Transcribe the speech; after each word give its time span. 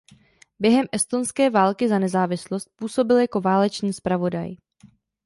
Během 0.59 0.85
estonské 0.91 1.49
války 1.49 1.89
za 1.89 1.99
nezávislost 1.99 2.69
působil 2.75 3.17
jako 3.19 3.41
válečný 3.41 3.93
zpravodaj. 3.93 4.55